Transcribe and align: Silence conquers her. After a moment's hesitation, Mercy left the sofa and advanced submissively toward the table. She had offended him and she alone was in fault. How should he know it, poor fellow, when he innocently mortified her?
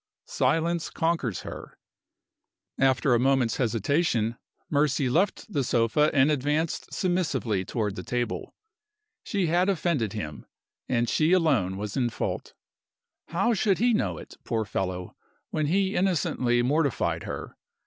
Silence 0.25 0.89
conquers 0.89 1.41
her. 1.41 1.77
After 2.79 3.13
a 3.13 3.19
moment's 3.19 3.57
hesitation, 3.57 4.35
Mercy 4.67 5.07
left 5.11 5.53
the 5.53 5.63
sofa 5.63 6.09
and 6.11 6.31
advanced 6.31 6.91
submissively 6.91 7.63
toward 7.63 7.95
the 7.95 8.01
table. 8.01 8.55
She 9.23 9.45
had 9.45 9.69
offended 9.69 10.13
him 10.13 10.47
and 10.89 11.07
she 11.07 11.33
alone 11.33 11.77
was 11.77 11.95
in 11.95 12.09
fault. 12.09 12.55
How 13.27 13.53
should 13.53 13.77
he 13.77 13.93
know 13.93 14.17
it, 14.17 14.37
poor 14.43 14.65
fellow, 14.65 15.15
when 15.51 15.67
he 15.67 15.95
innocently 15.95 16.63
mortified 16.63 17.21
her? 17.25 17.55